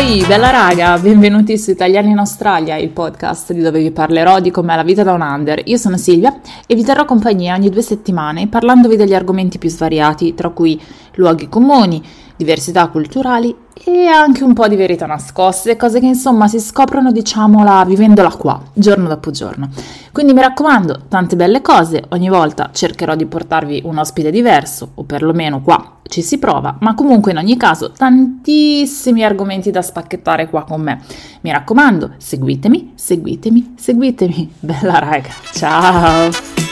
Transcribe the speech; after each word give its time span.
Ehi, 0.00 0.24
bella 0.24 0.48
raga, 0.48 0.98
benvenuti 0.98 1.58
su 1.58 1.72
Italiani 1.72 2.12
in 2.12 2.16
Australia, 2.16 2.76
il 2.76 2.88
podcast 2.88 3.52
di 3.52 3.60
dove 3.60 3.80
vi 3.80 3.90
parlerò 3.90 4.40
di 4.40 4.50
com'è 4.50 4.74
la 4.74 4.82
vita 4.82 5.02
da 5.02 5.12
un 5.12 5.20
under. 5.20 5.60
Io 5.66 5.76
sono 5.76 5.98
Silvia 5.98 6.40
e 6.66 6.74
vi 6.74 6.82
terrò 6.82 7.04
compagnia 7.04 7.54
ogni 7.54 7.68
due 7.68 7.82
settimane 7.82 8.48
parlandovi 8.48 8.96
degli 8.96 9.12
argomenti 9.12 9.58
più 9.58 9.68
svariati, 9.68 10.32
tra 10.32 10.48
cui 10.48 10.80
luoghi 11.16 11.50
comuni, 11.50 12.02
diversità 12.40 12.88
culturali 12.88 13.54
e 13.84 14.06
anche 14.06 14.44
un 14.44 14.54
po' 14.54 14.66
di 14.66 14.76
verità 14.76 15.04
nascoste, 15.04 15.76
cose 15.76 16.00
che 16.00 16.06
insomma 16.06 16.48
si 16.48 16.58
scoprono, 16.58 17.12
diciamola, 17.12 17.84
vivendola 17.84 18.30
qua, 18.30 18.60
giorno 18.72 19.08
dopo 19.08 19.30
giorno. 19.30 19.68
Quindi 20.10 20.32
mi 20.32 20.40
raccomando, 20.40 21.02
tante 21.08 21.36
belle 21.36 21.60
cose, 21.60 22.02
ogni 22.08 22.30
volta 22.30 22.70
cercherò 22.72 23.14
di 23.14 23.26
portarvi 23.26 23.82
un 23.84 23.98
ospite 23.98 24.30
diverso, 24.30 24.92
o 24.94 25.04
perlomeno 25.04 25.60
qua 25.60 25.98
ci 26.02 26.22
si 26.22 26.38
prova, 26.38 26.76
ma 26.80 26.94
comunque 26.94 27.30
in 27.30 27.38
ogni 27.38 27.56
caso 27.56 27.92
tantissimi 27.92 29.22
argomenti 29.22 29.70
da 29.70 29.82
spacchettare 29.82 30.48
qua 30.48 30.64
con 30.64 30.80
me. 30.80 31.00
Mi 31.42 31.52
raccomando, 31.52 32.12
seguitemi, 32.16 32.92
seguitemi, 32.94 33.74
seguitemi. 33.76 34.54
Bella 34.60 34.98
raga, 34.98 35.30
ciao! 35.52 36.69